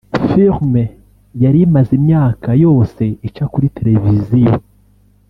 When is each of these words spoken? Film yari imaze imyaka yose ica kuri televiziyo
Film 0.29 0.73
yari 1.43 1.59
imaze 1.67 1.91
imyaka 1.99 2.49
yose 2.63 3.03
ica 3.27 3.45
kuri 3.53 3.67
televiziyo 3.77 4.55